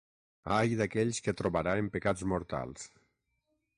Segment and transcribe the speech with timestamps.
[0.55, 2.89] Ai d’aquells que trobarà en pecats mortals!